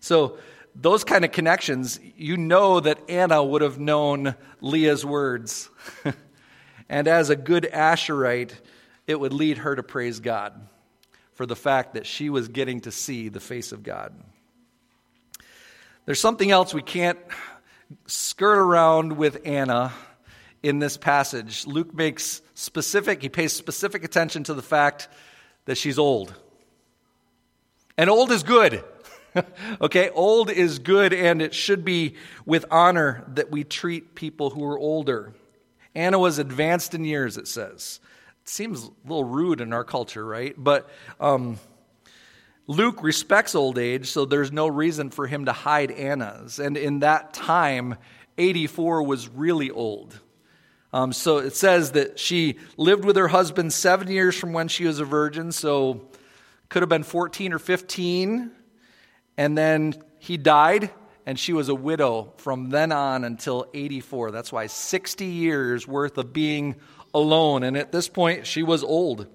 [0.01, 0.39] So,
[0.75, 5.69] those kind of connections, you know that Anna would have known Leah's words.
[6.89, 8.55] and as a good Asherite,
[9.07, 10.67] it would lead her to praise God
[11.31, 14.13] for the fact that she was getting to see the face of God.
[16.05, 17.17] There's something else we can't
[18.05, 19.91] skirt around with Anna
[20.61, 21.65] in this passage.
[21.65, 25.07] Luke makes specific, he pays specific attention to the fact
[25.65, 26.33] that she's old.
[27.97, 28.83] And old is good.
[29.81, 32.15] okay, old is good, and it should be
[32.45, 35.33] with honor that we treat people who are older.
[35.95, 37.99] Anna was advanced in years, it says.
[38.43, 40.53] It seems a little rude in our culture, right?
[40.57, 40.89] But
[41.19, 41.57] um,
[42.67, 46.59] Luke respects old age, so there's no reason for him to hide Anna's.
[46.59, 47.95] And in that time,
[48.37, 50.19] 84 was really old.
[50.91, 54.85] Um, so it says that she lived with her husband seven years from when she
[54.85, 56.09] was a virgin, so
[56.69, 58.51] could have been 14 or 15.
[59.37, 60.89] And then he died,
[61.25, 64.31] and she was a widow from then on until 84.
[64.31, 66.77] That's why 60 years worth of being
[67.13, 67.63] alone.
[67.63, 69.27] And at this point, she was old.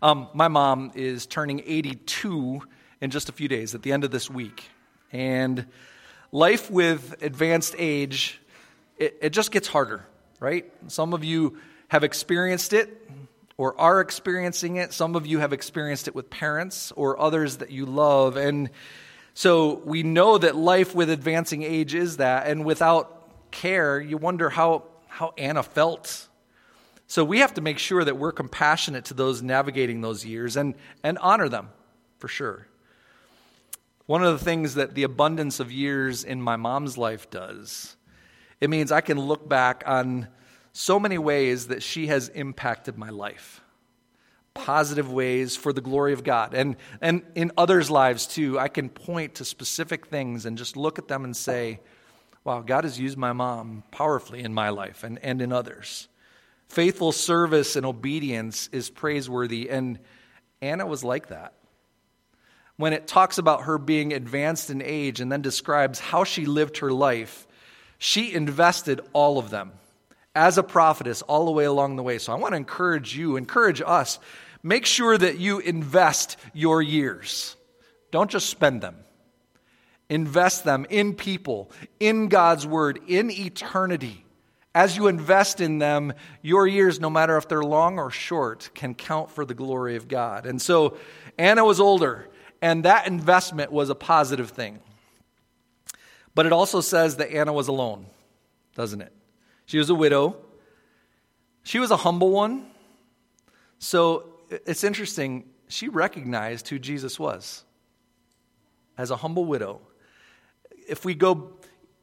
[0.00, 2.62] Um, my mom is turning 82
[3.00, 4.64] in just a few days at the end of this week.
[5.12, 5.66] And
[6.30, 8.40] life with advanced age,
[8.96, 10.06] it, it just gets harder,
[10.38, 10.70] right?
[10.86, 11.58] Some of you
[11.88, 13.10] have experienced it
[13.56, 14.92] or are experiencing it.
[14.92, 18.36] Some of you have experienced it with parents or others that you love.
[18.36, 18.70] And
[19.34, 22.46] so we know that life with advancing age is that.
[22.46, 26.28] And without care, you wonder how, how Anna felt
[27.08, 30.74] so we have to make sure that we're compassionate to those navigating those years and,
[31.02, 31.70] and honor them
[32.18, 32.68] for sure.
[34.04, 37.96] One of the things that the abundance of years in my mom's life does,
[38.60, 40.28] it means I can look back on
[40.74, 43.62] so many ways that she has impacted my life.
[44.52, 46.52] Positive ways for the glory of God.
[46.52, 50.98] And, and in others' lives too, I can point to specific things and just look
[50.98, 51.80] at them and say,
[52.44, 56.08] wow, God has used my mom powerfully in my life and, and in others.
[56.68, 59.98] Faithful service and obedience is praiseworthy, and
[60.60, 61.54] Anna was like that.
[62.76, 66.78] When it talks about her being advanced in age and then describes how she lived
[66.78, 67.46] her life,
[67.98, 69.72] she invested all of them
[70.34, 72.18] as a prophetess all the way along the way.
[72.18, 74.20] So I want to encourage you, encourage us,
[74.62, 77.56] make sure that you invest your years.
[78.12, 78.96] Don't just spend them.
[80.08, 84.24] Invest them in people, in God's word, in eternity
[84.78, 88.94] as you invest in them, your years, no matter if they're long or short, can
[88.94, 90.46] count for the glory of God.
[90.46, 90.96] And so
[91.36, 92.28] Anna was older,
[92.62, 94.78] and that investment was a positive thing.
[96.32, 98.06] But it also says that Anna was alone,
[98.76, 99.12] doesn't it?
[99.66, 100.36] She was a widow.
[101.64, 102.64] She was a humble one.
[103.80, 105.48] So it's interesting.
[105.66, 107.64] She recognized who Jesus was
[108.96, 109.80] as a humble widow.
[110.88, 111.57] If we go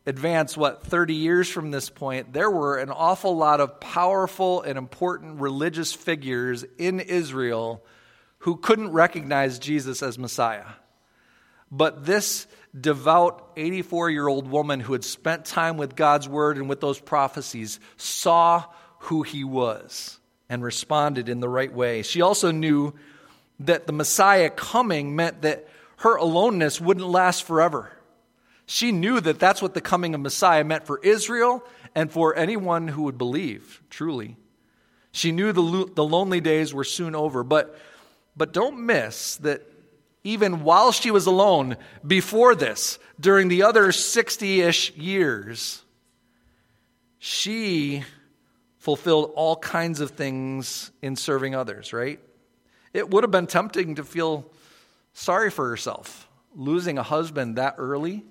[0.06, 4.78] advance, what, 30 years from this point, there were an awful lot of powerful and
[4.78, 7.84] important religious figures in Israel
[8.40, 10.66] who couldn't recognize Jesus as Messiah.
[11.72, 12.46] But this
[12.80, 17.00] devout 84 year old woman who had spent time with God's word and with those
[17.00, 18.66] prophecies saw
[19.00, 22.04] who he was and responded in the right way.
[22.04, 22.94] She also knew
[23.62, 27.92] that the Messiah coming meant that her aloneness wouldn't last forever.
[28.66, 32.88] She knew that that's what the coming of Messiah meant for Israel and for anyone
[32.88, 34.38] who would believe, truly.
[35.12, 37.80] She knew the, lo- the lonely days were soon over, but,
[38.36, 39.62] but don't miss that
[40.24, 45.84] even while she was alone before this, during the other 60 ish years,
[47.20, 48.04] she
[48.80, 52.20] fulfilled all kinds of things in serving others, right?
[52.94, 54.52] It would have been tempting to feel
[55.14, 58.24] sorry for herself, losing a husband that early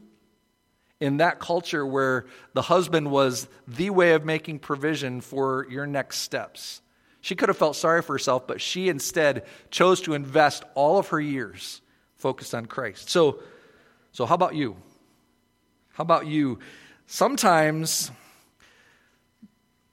[1.00, 6.18] in that culture where the husband was the way of making provision for your next
[6.18, 6.80] steps.
[7.20, 11.08] She could have felt sorry for herself, but she instead chose to invest all of
[11.08, 11.80] her years
[12.16, 13.10] focused on Christ.
[13.10, 13.40] So,
[14.12, 14.76] so how about you?
[15.92, 16.58] How about you?
[17.06, 18.10] Sometimes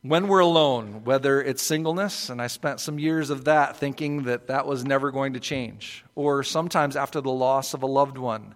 [0.01, 4.47] when we're alone, whether it's singleness, and I spent some years of that thinking that
[4.47, 8.55] that was never going to change, or sometimes after the loss of a loved one,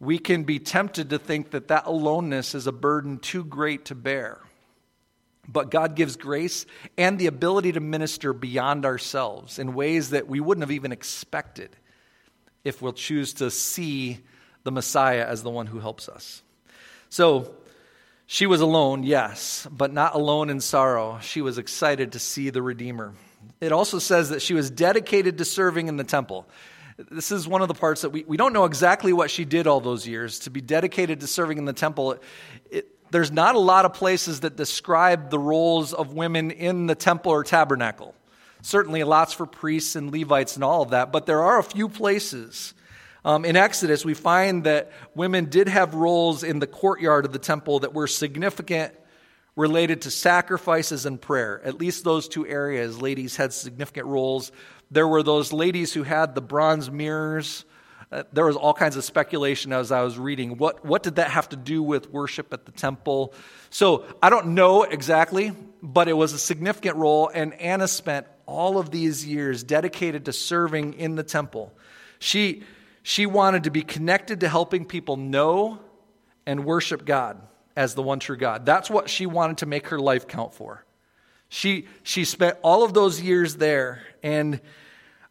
[0.00, 3.94] we can be tempted to think that that aloneness is a burden too great to
[3.94, 4.40] bear.
[5.48, 10.40] But God gives grace and the ability to minister beyond ourselves in ways that we
[10.40, 11.74] wouldn't have even expected
[12.64, 14.18] if we'll choose to see
[14.64, 16.42] the Messiah as the one who helps us.
[17.08, 17.54] So,
[18.30, 21.18] she was alone, yes, but not alone in sorrow.
[21.22, 23.14] She was excited to see the Redeemer.
[23.58, 26.46] It also says that she was dedicated to serving in the temple.
[26.98, 29.68] This is one of the parts that we, we don't know exactly what she did
[29.68, 32.12] all those years to be dedicated to serving in the temple.
[32.12, 32.22] It,
[32.70, 36.96] it, there's not a lot of places that describe the roles of women in the
[36.96, 38.16] temple or tabernacle.
[38.62, 41.88] Certainly, lots for priests and Levites and all of that, but there are a few
[41.88, 42.74] places.
[43.24, 47.38] Um, in Exodus, we find that women did have roles in the courtyard of the
[47.38, 48.92] temple that were significant
[49.54, 51.60] related to sacrifices and prayer.
[51.64, 54.50] At least those two areas, ladies had significant roles.
[54.90, 57.64] There were those ladies who had the bronze mirrors.
[58.10, 60.56] Uh, there was all kinds of speculation as I was reading.
[60.56, 63.34] What, what did that have to do with worship at the temple?
[63.68, 68.78] So I don't know exactly, but it was a significant role, and Anna spent all
[68.78, 71.72] of these years dedicated to serving in the temple.
[72.18, 72.62] She,
[73.02, 75.78] she wanted to be connected to helping people know
[76.46, 77.42] and worship God
[77.76, 78.64] as the one true God.
[78.64, 80.84] That's what she wanted to make her life count for.
[81.48, 84.02] She, she spent all of those years there.
[84.22, 84.60] And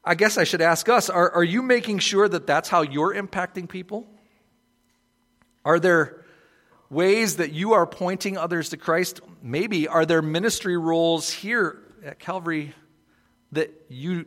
[0.03, 3.13] I guess I should ask us are, are you making sure that that's how you're
[3.13, 4.07] impacting people?
[5.63, 6.25] Are there
[6.89, 9.21] ways that you are pointing others to Christ?
[9.41, 12.73] Maybe are there ministry roles here at Calvary
[13.51, 14.25] that you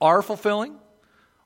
[0.00, 0.76] are fulfilling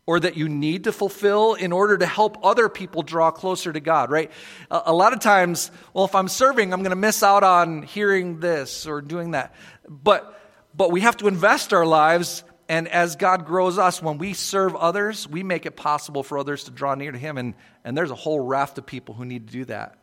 [0.08, 3.78] or that you need to fulfill in order to help other people draw closer to
[3.78, 4.32] God, right?
[4.70, 7.82] A, a lot of times, well, if I'm serving, I'm going to miss out on
[7.82, 9.54] hearing this or doing that.
[9.86, 10.40] But,
[10.74, 14.74] but we have to invest our lives, and as God grows us, when we serve
[14.74, 17.52] others, we make it possible for others to draw near to Him, and,
[17.84, 19.98] and there's a whole raft of people who need to do that,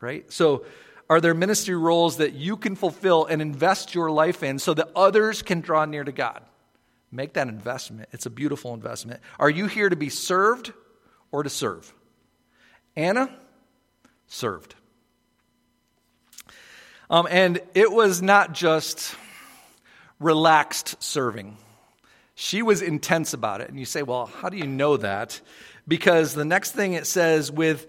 [0.00, 0.32] right?
[0.32, 0.64] So,
[1.10, 4.88] are there ministry roles that you can fulfill and invest your life in so that
[4.96, 6.40] others can draw near to God?
[7.12, 8.08] Make that investment.
[8.12, 9.20] It's a beautiful investment.
[9.38, 10.72] Are you here to be served
[11.32, 11.92] or to serve?
[12.94, 13.34] Anna
[14.26, 14.74] served.
[17.08, 19.16] Um, and it was not just
[20.20, 21.56] relaxed serving,
[22.36, 23.68] she was intense about it.
[23.68, 25.40] And you say, well, how do you know that?
[25.86, 27.86] Because the next thing it says, with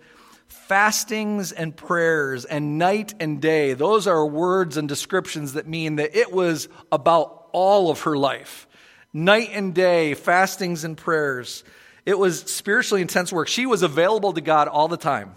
[0.48, 6.18] fastings and prayers and night and day, those are words and descriptions that mean that
[6.18, 8.68] it was about all of her life
[9.14, 11.64] night and day, fastings and prayers.
[12.06, 13.48] It was spiritually intense work.
[13.48, 15.36] She was available to God all the time.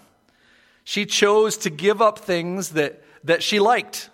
[0.85, 4.11] She chose to give up things that, that she liked,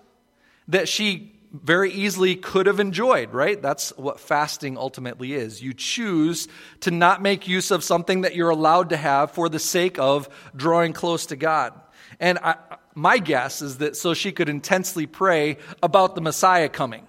[0.68, 3.60] that she very easily could have enjoyed, right?
[3.60, 5.60] That's what fasting ultimately is.
[5.60, 6.46] You choose
[6.80, 10.28] to not make use of something that you're allowed to have for the sake of
[10.54, 11.72] drawing close to God.
[12.20, 12.54] And I,
[12.94, 17.06] my guess is that so she could intensely pray about the Messiah coming,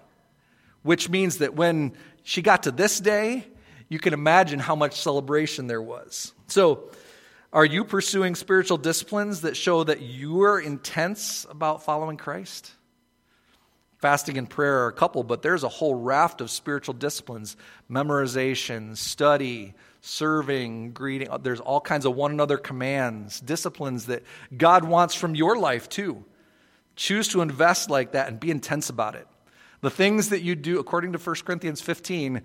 [0.81, 3.45] which means that when she got to this day,
[3.89, 6.33] you can imagine how much celebration there was.
[6.47, 6.89] So,
[7.53, 12.71] are you pursuing spiritual disciplines that show that you are intense about following Christ?
[13.97, 17.57] Fasting and prayer are a couple, but there's a whole raft of spiritual disciplines
[17.89, 21.27] memorization, study, serving, greeting.
[21.41, 24.23] There's all kinds of one another commands, disciplines that
[24.55, 26.25] God wants from your life too.
[26.95, 29.27] Choose to invest like that and be intense about it.
[29.81, 32.41] The things that you do, according to 1 Corinthians 15,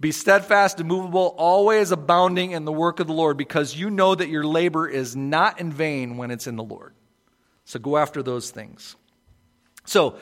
[0.00, 4.28] be steadfast, immovable, always abounding in the work of the Lord, because you know that
[4.28, 6.94] your labor is not in vain when it's in the Lord.
[7.64, 8.96] So go after those things.
[9.84, 10.18] So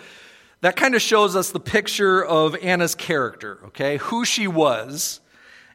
[0.63, 3.99] that kind of shows us the picture of Anna's character, okay?
[3.99, 5.21] Who she was.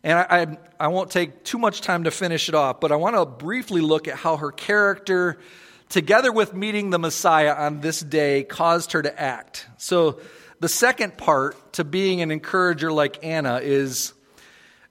[0.03, 2.95] And I, I, I won't take too much time to finish it off, but I
[2.95, 5.37] want to briefly look at how her character,
[5.89, 9.67] together with meeting the Messiah on this day, caused her to act.
[9.77, 10.19] So
[10.61, 14.13] the second part to being an encourager like Anna is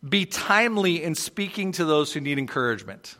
[0.06, 3.16] be timely in speaking to those who need encouragement.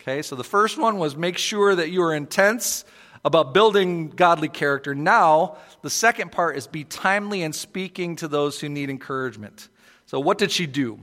[0.00, 2.84] Okay, so the first one was make sure that you are intense
[3.24, 4.92] about building godly character.
[4.92, 9.68] Now, the second part is be timely in speaking to those who need encouragement.
[10.06, 10.98] So, what did she do?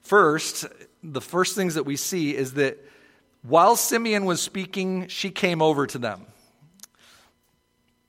[0.00, 0.66] First,
[1.04, 2.78] the first things that we see is that
[3.42, 6.26] while Simeon was speaking, she came over to them.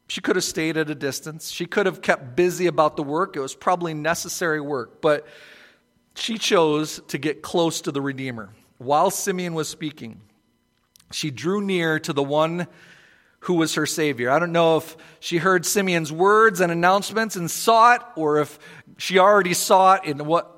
[0.08, 1.50] She could have stayed at a distance.
[1.50, 3.36] She could have kept busy about the work.
[3.36, 5.28] It was probably necessary work, but
[6.16, 8.50] she chose to get close to the Redeemer.
[8.78, 10.22] While Simeon was speaking,
[11.12, 12.68] she drew near to the one
[13.42, 14.32] who was her Savior.
[14.32, 18.58] I don't know if she heard Simeon's words and announcements and saw it, or if
[18.98, 20.52] she already saw it in what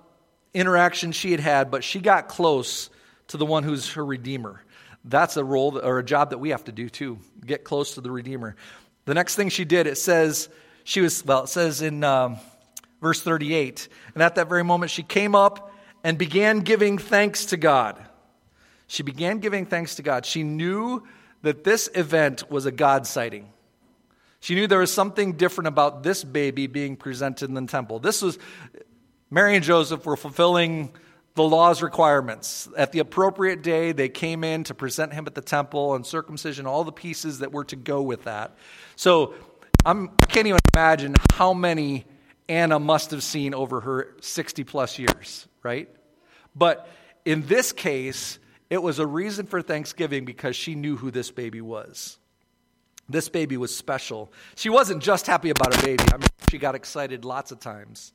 [0.53, 2.89] interaction she had had, but she got close
[3.27, 4.63] to the one who's her Redeemer.
[5.03, 7.19] That's a role or a job that we have to do too.
[7.45, 8.55] Get close to the Redeemer.
[9.07, 10.49] The next thing she did, it says,
[10.83, 12.39] she was, well, it says in um,
[13.01, 17.57] verse 38, and at that very moment she came up and began giving thanks to
[17.57, 18.05] God.
[18.87, 20.25] She began giving thanks to God.
[20.25, 21.07] She knew
[21.41, 23.47] that this event was a God sighting.
[24.41, 27.99] She knew there was something different about this baby being presented in the temple.
[27.99, 28.37] This was,
[29.31, 30.91] Mary and Joseph were fulfilling
[31.37, 32.67] the law's requirements.
[32.75, 36.65] At the appropriate day, they came in to present him at the temple and circumcision,
[36.65, 38.57] all the pieces that were to go with that.
[38.97, 39.35] So
[39.85, 42.05] I'm, I can't even imagine how many
[42.49, 45.87] Anna must have seen over her 60 plus years, right?
[46.55, 46.89] But
[47.23, 51.61] in this case, it was a reason for Thanksgiving because she knew who this baby
[51.61, 52.17] was.
[53.07, 54.33] This baby was special.
[54.55, 56.03] She wasn't just happy about a baby.
[56.11, 58.11] I mean, she got excited lots of times.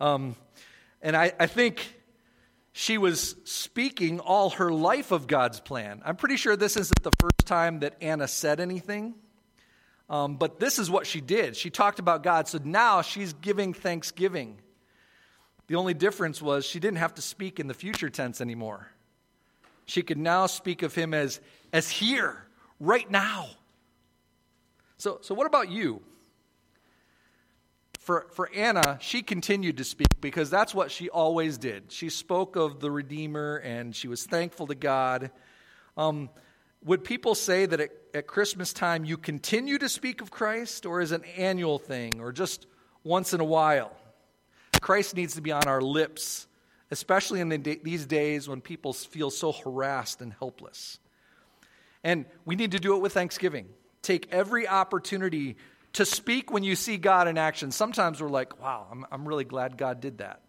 [0.00, 0.36] Um,
[1.00, 2.01] and I, I think
[2.72, 6.02] she was speaking all her life of God's plan.
[6.04, 9.14] I'm pretty sure this isn't the first time that Anna said anything.
[10.08, 11.56] Um, but this is what she did.
[11.56, 12.48] She talked about God.
[12.48, 14.58] So now she's giving thanksgiving.
[15.68, 18.88] The only difference was she didn't have to speak in the future tense anymore.
[19.84, 21.40] She could now speak of him as,
[21.72, 22.46] as here,
[22.80, 23.46] right now.
[24.96, 26.02] So, so what about you?
[28.02, 31.92] For, for Anna, she continued to speak because that's what she always did.
[31.92, 35.30] She spoke of the Redeemer and she was thankful to God.
[35.96, 36.28] Um,
[36.84, 41.00] would people say that at, at Christmas time you continue to speak of Christ, or
[41.00, 42.66] is an annual thing, or just
[43.04, 43.96] once in a while?
[44.80, 46.48] Christ needs to be on our lips,
[46.90, 50.98] especially in the, these days when people feel so harassed and helpless.
[52.02, 53.68] And we need to do it with thanksgiving.
[54.02, 55.56] Take every opportunity
[55.94, 57.70] to speak when you see God in action.
[57.70, 60.42] Sometimes we're like, wow, I'm, I'm really glad God did that.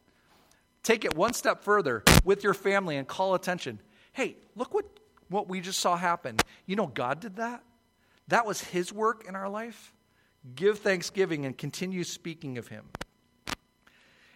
[0.84, 3.80] Take it one step further with your family and call attention.
[4.12, 4.86] Hey, look what
[5.30, 6.38] what we just saw happen.
[6.66, 7.64] You know, God did that.
[8.28, 9.94] That was His work in our life.
[10.56, 12.86] Give thanksgiving and continue speaking of Him.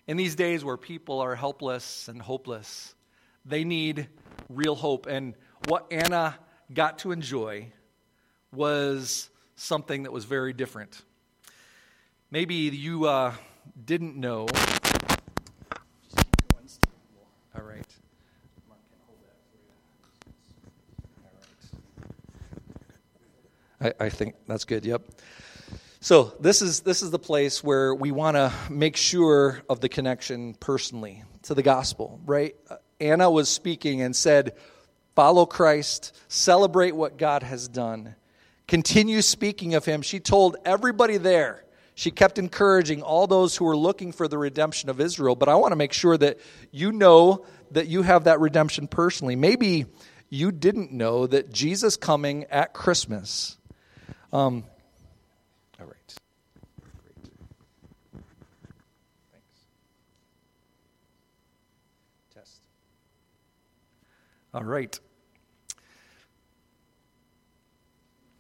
[0.08, 2.96] In these days where people are helpless and hopeless,
[3.46, 4.08] they need
[4.50, 5.06] real hope.
[5.06, 5.36] And
[5.68, 6.40] what Anna
[6.74, 7.72] got to enjoy
[8.54, 11.02] was something that was very different.
[12.32, 13.34] Maybe you uh,
[13.86, 14.48] didn't know
[17.56, 17.86] All right.
[23.82, 24.86] I, I think that's good.
[24.86, 25.02] Yep.
[26.00, 29.90] So this is this is the place where we want to make sure of the
[29.90, 32.56] connection personally to the gospel, right?
[33.00, 34.56] Anna was speaking and said,
[35.16, 38.16] "Follow Christ, celebrate what God has done,
[38.68, 41.64] continue speaking of Him." She told everybody there.
[41.96, 45.36] She kept encouraging all those who were looking for the redemption of Israel.
[45.36, 46.38] But I want to make sure that
[46.72, 49.36] you know that you have that redemption personally.
[49.36, 49.88] Maybe
[50.30, 53.58] you didn't know that Jesus coming at Christmas
[54.34, 54.66] Um,
[55.80, 56.16] all right.
[57.04, 57.32] Great.
[59.32, 59.60] Thanks.
[62.34, 62.62] Test.
[64.54, 65.00] All right.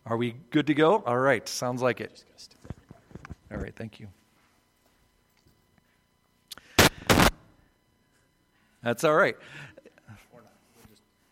[0.09, 0.99] Are we good to go?
[1.05, 1.47] All right.
[1.47, 2.23] Sounds like it.
[3.51, 3.75] All right.
[3.75, 4.07] Thank you.
[8.83, 9.35] That's all right.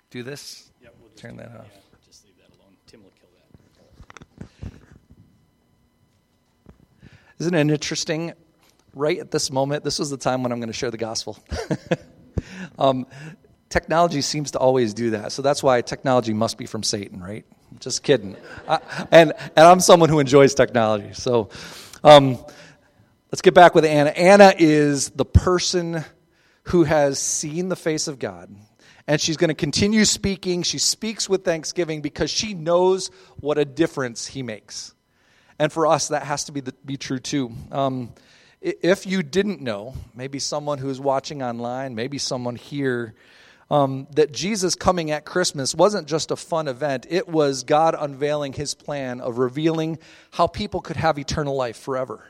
[0.10, 0.72] Do this.
[0.82, 1.68] Yep, we'll just Turn do- that off.
[1.74, 2.76] yeah, Just leave that alone.
[2.88, 3.30] Tim will kill
[4.40, 4.48] that.
[7.40, 8.34] Isn't it interesting?
[8.94, 11.38] Right at this moment, this was the time when I'm going to share the gospel.
[12.80, 13.06] um,
[13.70, 15.34] technology seems to always do that.
[15.34, 17.46] So that's why technology must be from Satan, right?
[17.80, 18.36] Just kidding.
[18.68, 18.80] I,
[19.12, 21.14] and, and I'm someone who enjoys technology.
[21.14, 21.50] So
[22.04, 22.38] um,
[23.32, 24.12] let's get back with Anna.
[24.12, 26.04] Anna is the person
[26.64, 28.54] who has seen the face of God.
[29.08, 30.64] And she's going to continue speaking.
[30.64, 34.96] She speaks with thanksgiving because she knows what a difference he makes.
[35.60, 37.52] And for us, that has to be, the, be true too.
[37.72, 38.14] Um,
[38.62, 43.14] if you didn't know, maybe someone who's watching online, maybe someone here,
[43.72, 48.54] um, that Jesus coming at Christmas wasn't just a fun event, it was God unveiling
[48.54, 49.98] his plan of revealing
[50.32, 52.24] how people could have eternal life forever.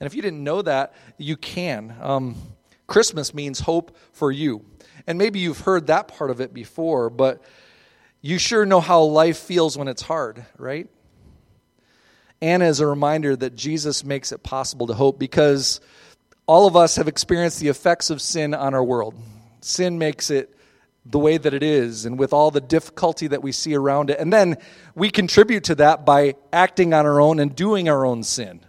[0.00, 1.94] And if you didn't know that, you can.
[2.00, 2.36] Um,
[2.86, 4.64] Christmas means hope for you.
[5.06, 7.42] And maybe you've heard that part of it before, but
[8.20, 10.88] you sure know how life feels when it's hard, right?
[12.40, 15.80] Anna is a reminder that Jesus makes it possible to hope because
[16.46, 19.14] all of us have experienced the effects of sin on our world.
[19.60, 20.56] Sin makes it
[21.10, 24.18] the way that it is and with all the difficulty that we see around it.
[24.18, 24.56] And then
[24.94, 28.60] we contribute to that by acting on our own and doing our own sin.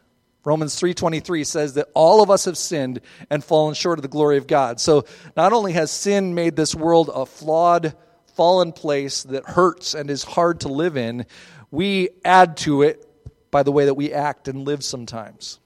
[0.46, 4.38] Romans 3:23 says that all of us have sinned and fallen short of the glory
[4.38, 4.80] of God.
[4.80, 5.04] So
[5.36, 7.94] not only has sin made this world a flawed,
[8.36, 11.26] fallen place that hurts and is hard to live in,
[11.72, 13.06] we add to it
[13.52, 15.59] by the way that we act and live sometimes.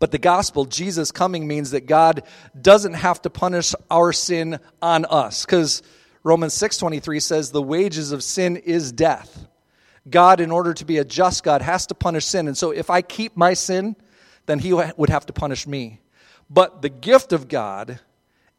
[0.00, 2.24] But the gospel, Jesus coming, means that God
[2.60, 5.44] doesn't have to punish our sin on us.
[5.44, 5.82] Because
[6.24, 9.46] Romans 6.23 says the wages of sin is death.
[10.08, 12.48] God, in order to be a just God, has to punish sin.
[12.48, 13.94] And so if I keep my sin,
[14.46, 16.00] then he would have to punish me.
[16.48, 18.00] But the gift of God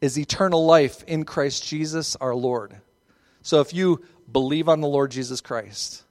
[0.00, 2.80] is eternal life in Christ Jesus our Lord.
[3.42, 6.04] So if you believe on the Lord Jesus Christ,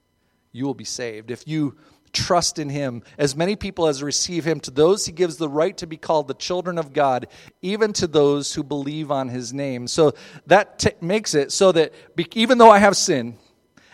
[0.51, 1.31] you will be saved.
[1.31, 1.77] If you
[2.13, 5.75] trust in him, as many people as receive him, to those he gives the right
[5.77, 7.27] to be called the children of God,
[7.61, 9.87] even to those who believe on his name.
[9.87, 10.13] So
[10.47, 13.37] that t- makes it so that be- even though I have sin,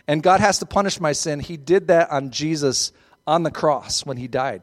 [0.07, 2.91] and God has to punish my sin, he did that on Jesus
[3.25, 4.61] on the cross when he died.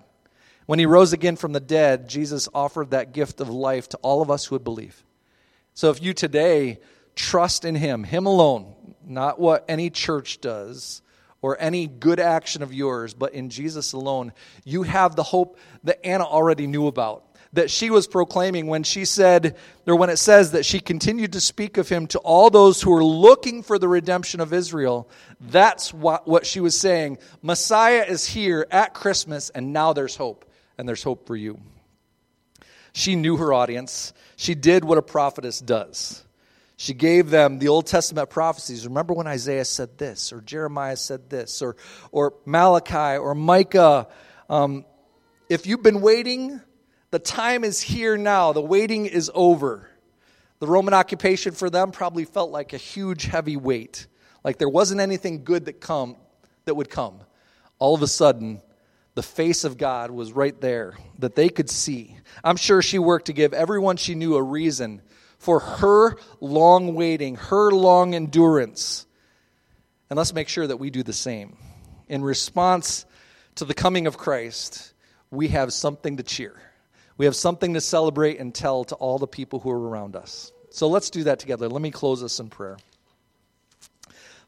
[0.66, 4.22] When he rose again from the dead, Jesus offered that gift of life to all
[4.22, 5.04] of us who would believe.
[5.74, 6.78] So if you today
[7.14, 8.74] trust in Him, Him alone,
[9.04, 11.02] not what any church does
[11.44, 14.32] or any good action of yours, but in Jesus alone,
[14.64, 17.22] you have the hope that Anna already knew about.
[17.52, 19.54] That she was proclaiming when she said,
[19.86, 22.92] or when it says that she continued to speak of him to all those who
[22.92, 25.06] were looking for the redemption of Israel.
[25.38, 27.18] That's what, what she was saying.
[27.42, 30.46] Messiah is here at Christmas, and now there's hope,
[30.78, 31.60] and there's hope for you.
[32.94, 34.14] She knew her audience.
[34.36, 36.24] She did what a prophetess does.
[36.76, 38.86] She gave them the Old Testament prophecies.
[38.86, 41.76] Remember when Isaiah said this, or Jeremiah said this, or,
[42.10, 44.08] or Malachi, or Micah.
[44.48, 44.84] Um,
[45.48, 46.60] if you've been waiting,
[47.10, 48.52] the time is here now.
[48.52, 49.88] The waiting is over.
[50.58, 54.06] The Roman occupation for them probably felt like a huge, heavy weight.
[54.42, 56.16] Like there wasn't anything good that come
[56.64, 57.20] that would come.
[57.78, 58.62] All of a sudden,
[59.14, 62.16] the face of God was right there that they could see.
[62.42, 65.02] I'm sure she worked to give everyone she knew a reason
[65.44, 69.06] for her long waiting, her long endurance.
[70.08, 71.58] And let's make sure that we do the same.
[72.08, 73.04] In response
[73.56, 74.94] to the coming of Christ,
[75.30, 76.54] we have something to cheer.
[77.18, 80.50] We have something to celebrate and tell to all the people who are around us.
[80.70, 81.68] So let's do that together.
[81.68, 82.78] Let me close us in prayer.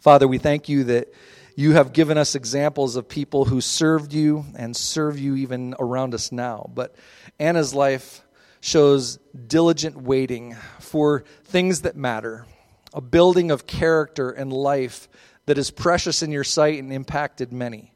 [0.00, 1.12] Father, we thank you that
[1.56, 6.14] you have given us examples of people who served you and serve you even around
[6.14, 6.70] us now.
[6.74, 6.96] But
[7.38, 8.22] Anna's life
[8.66, 12.44] shows diligent waiting for things that matter,
[12.92, 15.08] a building of character and life
[15.46, 17.92] that is precious in your sight and impacted many.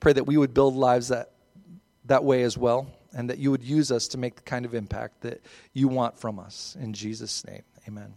[0.00, 1.30] Pray that we would build lives that,
[2.06, 4.74] that way as well, and that you would use us to make the kind of
[4.74, 5.42] impact that
[5.72, 6.76] you want from us.
[6.80, 8.12] In Jesus' name, amen.